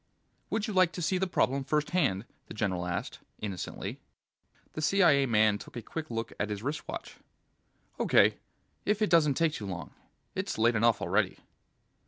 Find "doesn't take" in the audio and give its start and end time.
9.11-9.53